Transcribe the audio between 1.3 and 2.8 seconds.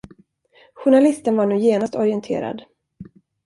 var nu genast orienterad.